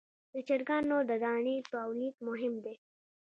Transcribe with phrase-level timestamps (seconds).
[0.33, 2.75] د چرګانو د دانې تولید مهم دی